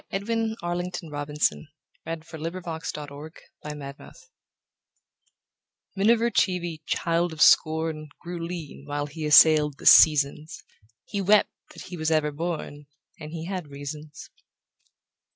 [0.09, 1.67] Edwin Arlington Robinson
[2.07, 3.45] Miniver Cheevy
[5.95, 10.63] MINIVER Cheevy, child of scorn, Grew lean while he assailed the seasons
[11.05, 12.87] He wept that he was ever born,
[13.19, 14.31] And he had reasons.